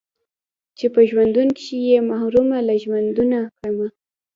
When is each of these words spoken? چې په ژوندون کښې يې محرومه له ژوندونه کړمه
چې 0.77 0.85
په 0.93 0.99
ژوندون 1.09 1.47
کښې 1.57 1.77
يې 1.89 1.99
محرومه 2.09 2.57
له 2.67 2.73
ژوندونه 2.83 3.37
کړمه 3.57 3.87